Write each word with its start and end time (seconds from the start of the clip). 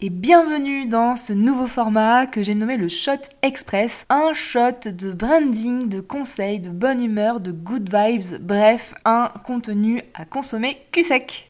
Et 0.00 0.10
bienvenue 0.10 0.86
dans 0.86 1.16
ce 1.16 1.32
nouveau 1.32 1.66
format 1.66 2.26
que 2.26 2.42
j'ai 2.42 2.54
nommé 2.54 2.76
le 2.76 2.88
Shot 2.88 3.12
Express. 3.42 4.06
Un 4.08 4.32
shot 4.34 4.90
de 4.90 5.12
branding, 5.12 5.88
de 5.88 6.00
conseils, 6.00 6.60
de 6.60 6.70
bonne 6.70 7.02
humeur, 7.02 7.40
de 7.40 7.52
good 7.52 7.88
vibes, 7.94 8.40
bref, 8.40 8.94
un 9.04 9.30
contenu 9.44 10.02
à 10.14 10.24
consommer 10.24 10.78
cul 10.90 11.04
sec. 11.04 11.48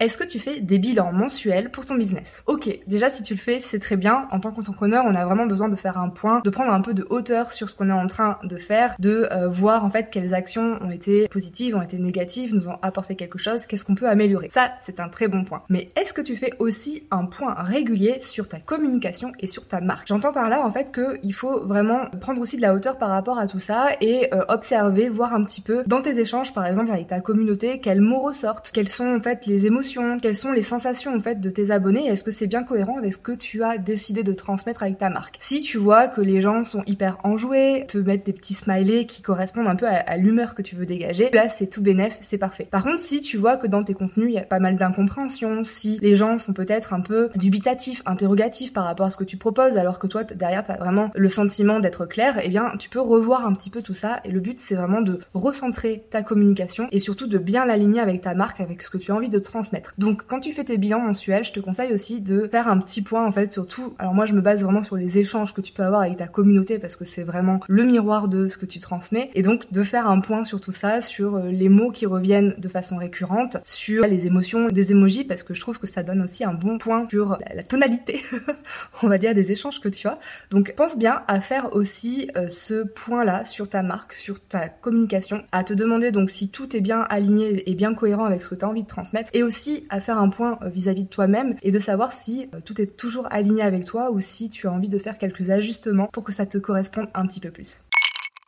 Est-ce 0.00 0.16
que 0.16 0.22
tu 0.22 0.38
fais 0.38 0.60
des 0.60 0.78
bilans 0.78 1.12
mensuels 1.12 1.72
pour 1.72 1.84
ton 1.84 1.96
business? 1.96 2.44
Ok, 2.46 2.68
déjà 2.86 3.08
si 3.08 3.24
tu 3.24 3.34
le 3.34 3.40
fais, 3.40 3.58
c'est 3.58 3.80
très 3.80 3.96
bien. 3.96 4.28
En 4.30 4.38
tant 4.38 4.52
qu'entrepreneur, 4.52 5.04
on 5.04 5.14
a 5.16 5.24
vraiment 5.24 5.46
besoin 5.46 5.68
de 5.68 5.74
faire 5.74 5.98
un 5.98 6.08
point, 6.08 6.40
de 6.44 6.50
prendre 6.50 6.72
un 6.72 6.80
peu 6.82 6.94
de 6.94 7.04
hauteur 7.10 7.52
sur 7.52 7.68
ce 7.68 7.74
qu'on 7.74 7.88
est 7.88 7.92
en 7.92 8.06
train 8.06 8.38
de 8.44 8.56
faire, 8.58 8.94
de 9.00 9.26
euh, 9.32 9.48
voir 9.48 9.84
en 9.84 9.90
fait 9.90 10.08
quelles 10.12 10.34
actions 10.34 10.78
ont 10.80 10.92
été 10.92 11.26
positives, 11.26 11.74
ont 11.74 11.82
été 11.82 11.98
négatives, 11.98 12.54
nous 12.54 12.68
ont 12.68 12.78
apporté 12.80 13.16
quelque 13.16 13.38
chose, 13.38 13.66
qu'est-ce 13.66 13.84
qu'on 13.84 13.96
peut 13.96 14.08
améliorer? 14.08 14.48
Ça, 14.50 14.70
c'est 14.82 15.00
un 15.00 15.08
très 15.08 15.26
bon 15.26 15.42
point. 15.42 15.64
Mais 15.68 15.90
est-ce 15.96 16.14
que 16.14 16.20
tu 16.20 16.36
fais 16.36 16.52
aussi 16.60 17.02
un 17.10 17.24
point 17.24 17.54
régulier 17.54 18.20
sur 18.20 18.46
ta 18.46 18.60
communication 18.60 19.32
et 19.40 19.48
sur 19.48 19.66
ta 19.66 19.80
marque? 19.80 20.06
J'entends 20.06 20.32
par 20.32 20.48
là 20.48 20.64
en 20.64 20.70
fait 20.70 20.92
qu'il 20.92 21.34
faut 21.34 21.66
vraiment 21.66 22.06
prendre 22.20 22.40
aussi 22.40 22.56
de 22.56 22.62
la 22.62 22.72
hauteur 22.72 22.98
par 22.98 23.08
rapport 23.08 23.40
à 23.40 23.48
tout 23.48 23.58
ça 23.58 23.88
et 24.00 24.32
euh, 24.32 24.44
observer, 24.48 25.08
voir 25.08 25.34
un 25.34 25.42
petit 25.42 25.60
peu 25.60 25.82
dans 25.88 26.02
tes 26.02 26.20
échanges 26.20 26.54
par 26.54 26.66
exemple 26.66 26.92
avec 26.92 27.08
ta 27.08 27.18
communauté, 27.18 27.80
quels 27.80 28.00
mots 28.00 28.20
ressortent, 28.20 28.70
quelles 28.72 28.88
sont 28.88 29.16
en 29.16 29.20
fait 29.20 29.44
les 29.46 29.66
émotions 29.66 29.87
quelles 30.20 30.36
sont 30.36 30.52
les 30.52 30.62
sensations 30.62 31.14
en 31.14 31.20
fait 31.20 31.40
de 31.40 31.50
tes 31.50 31.70
abonnés 31.70 32.06
est-ce 32.06 32.24
que 32.24 32.30
c'est 32.30 32.46
bien 32.46 32.64
cohérent 32.64 32.98
avec 32.98 33.14
ce 33.14 33.18
que 33.18 33.32
tu 33.32 33.62
as 33.62 33.78
décidé 33.78 34.22
de 34.22 34.32
transmettre 34.32 34.82
avec 34.82 34.98
ta 34.98 35.10
marque? 35.10 35.36
Si 35.40 35.60
tu 35.60 35.78
vois 35.78 36.08
que 36.08 36.20
les 36.20 36.40
gens 36.40 36.64
sont 36.64 36.82
hyper 36.86 37.18
enjoués, 37.24 37.84
te 37.88 37.98
mettent 37.98 38.26
des 38.26 38.32
petits 38.32 38.54
smileys 38.54 39.06
qui 39.06 39.22
correspondent 39.22 39.68
un 39.68 39.76
peu 39.76 39.86
à, 39.86 40.16
l'humeur 40.16 40.54
que 40.54 40.62
tu 40.62 40.76
veux 40.76 40.86
dégager, 40.86 41.30
là 41.32 41.48
c'est 41.48 41.66
tout 41.66 41.82
bénef, 41.82 42.18
c'est 42.22 42.38
parfait. 42.38 42.66
Par 42.70 42.84
contre, 42.84 43.00
si 43.00 43.20
tu 43.20 43.36
vois 43.36 43.56
que 43.56 43.66
dans 43.66 43.84
tes 43.84 43.94
contenus 43.94 44.26
il 44.28 44.34
y 44.34 44.38
a 44.38 44.42
pas 44.42 44.58
mal 44.58 44.76
d'incompréhension, 44.76 45.64
si 45.64 45.98
les 46.00 46.16
gens 46.16 46.38
sont 46.38 46.52
peut-être 46.52 46.92
un 46.92 47.00
peu 47.00 47.30
dubitatifs, 47.36 48.02
interrogatifs 48.06 48.72
par 48.72 48.84
rapport 48.84 49.06
à 49.06 49.10
ce 49.10 49.16
que 49.16 49.24
tu 49.24 49.36
proposes, 49.36 49.76
alors 49.76 49.98
que 49.98 50.06
toi 50.06 50.24
derrière 50.24 50.64
tu 50.64 50.72
as 50.72 50.76
vraiment 50.76 51.10
le 51.14 51.28
sentiment 51.28 51.80
d'être 51.80 52.06
clair, 52.06 52.40
eh 52.42 52.48
bien 52.48 52.72
tu 52.78 52.88
peux 52.88 53.00
revoir 53.00 53.46
un 53.46 53.54
petit 53.54 53.70
peu 53.70 53.82
tout 53.82 53.94
ça. 53.94 54.20
Et 54.24 54.30
le 54.30 54.40
but 54.40 54.58
c'est 54.58 54.74
vraiment 54.74 55.00
de 55.00 55.20
recentrer 55.34 56.04
ta 56.10 56.22
communication 56.22 56.88
et 56.92 57.00
surtout 57.00 57.26
de 57.26 57.38
bien 57.38 57.64
l'aligner 57.64 58.00
avec 58.00 58.22
ta 58.22 58.34
marque, 58.34 58.60
avec 58.60 58.82
ce 58.82 58.90
que 58.90 58.98
tu 58.98 59.12
as 59.12 59.14
envie 59.14 59.30
de 59.30 59.38
transmettre. 59.38 59.77
Donc 59.98 60.24
quand 60.26 60.40
tu 60.40 60.52
fais 60.52 60.64
tes 60.64 60.78
bilans 60.78 61.00
mensuels, 61.00 61.44
je 61.44 61.52
te 61.52 61.60
conseille 61.60 61.92
aussi 61.92 62.20
de 62.20 62.48
faire 62.50 62.68
un 62.68 62.78
petit 62.78 63.02
point 63.02 63.26
en 63.26 63.32
fait 63.32 63.52
sur 63.52 63.66
tout. 63.66 63.94
Alors 63.98 64.14
moi 64.14 64.26
je 64.26 64.34
me 64.34 64.40
base 64.40 64.62
vraiment 64.62 64.82
sur 64.82 64.96
les 64.96 65.18
échanges 65.18 65.54
que 65.54 65.60
tu 65.60 65.72
peux 65.72 65.82
avoir 65.82 66.02
avec 66.02 66.16
ta 66.16 66.26
communauté 66.26 66.78
parce 66.78 66.96
que 66.96 67.04
c'est 67.04 67.22
vraiment 67.22 67.60
le 67.68 67.84
miroir 67.84 68.28
de 68.28 68.48
ce 68.48 68.58
que 68.58 68.66
tu 68.66 68.78
transmets 68.78 69.30
et 69.34 69.42
donc 69.42 69.70
de 69.72 69.82
faire 69.82 70.08
un 70.08 70.20
point 70.20 70.44
sur 70.44 70.60
tout 70.60 70.72
ça, 70.72 71.00
sur 71.00 71.36
euh, 71.36 71.50
les 71.50 71.68
mots 71.68 71.90
qui 71.90 72.06
reviennent 72.06 72.54
de 72.58 72.68
façon 72.68 72.96
récurrente, 72.96 73.58
sur 73.64 74.04
les 74.06 74.26
émotions 74.26 74.68
des 74.68 74.92
emojis 74.92 75.24
parce 75.24 75.42
que 75.42 75.54
je 75.54 75.60
trouve 75.60 75.78
que 75.78 75.86
ça 75.86 76.02
donne 76.02 76.22
aussi 76.22 76.44
un 76.44 76.54
bon 76.54 76.78
point 76.78 77.06
sur 77.08 77.38
la, 77.54 77.62
tonalité, 77.62 78.20
on 79.02 79.08
va 79.08 79.18
dire 79.18 79.34
des 79.34 79.52
échanges 79.52 79.80
que 79.80 79.88
tu 79.88 80.06
as. 80.08 80.18
Donc 80.50 80.74
pense 80.76 80.96
bien 80.96 81.22
à 81.28 81.40
faire 81.40 81.74
aussi 81.74 82.30
euh, 82.36 82.48
ce 82.48 82.82
point 82.84 83.24
là 83.24 83.44
sur 83.44 83.68
ta 83.68 83.82
marque, 83.82 84.14
sur 84.14 84.40
ta 84.40 84.68
communication, 84.68 85.42
à 85.52 85.64
te 85.64 85.74
demander 85.74 86.12
donc 86.12 86.30
si 86.30 86.50
tout 86.50 86.76
est 86.76 86.80
bien 86.80 87.00
aligné 87.10 87.68
et 87.68 87.74
bien 87.74 87.94
cohérent 87.94 88.24
avec 88.24 88.42
ce 88.42 88.50
que 88.50 88.54
tu 88.54 88.64
as 88.64 88.68
envie 88.68 88.82
de 88.82 88.88
transmettre 88.88 89.30
et 89.34 89.42
aussi 89.42 89.67
à 89.90 90.00
faire 90.00 90.18
un 90.18 90.28
point 90.28 90.58
euh, 90.62 90.68
vis-à-vis 90.68 91.04
de 91.04 91.08
toi-même 91.08 91.56
et 91.62 91.70
de 91.70 91.78
savoir 91.78 92.12
si 92.12 92.48
euh, 92.54 92.60
tout 92.64 92.80
est 92.80 92.96
toujours 92.96 93.26
aligné 93.30 93.62
avec 93.62 93.84
toi 93.84 94.10
ou 94.10 94.20
si 94.20 94.50
tu 94.50 94.66
as 94.66 94.72
envie 94.72 94.88
de 94.88 94.98
faire 94.98 95.18
quelques 95.18 95.50
ajustements 95.50 96.08
pour 96.12 96.24
que 96.24 96.32
ça 96.32 96.46
te 96.46 96.58
corresponde 96.58 97.08
un 97.14 97.26
petit 97.26 97.40
peu 97.40 97.50
plus. 97.50 97.82